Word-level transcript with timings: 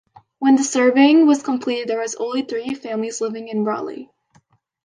When 0.39 0.55
the 0.55 0.63
surveying 0.63 1.27
was 1.27 1.43
completed, 1.43 1.87
there 1.87 1.99
were 1.99 2.05
only 2.17 2.41
three 2.41 2.73
families 2.73 3.21
living 3.21 3.49
in 3.49 3.63
Raleigh. 3.65 4.09